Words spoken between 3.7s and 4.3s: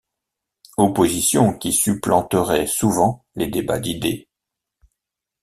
d'idées.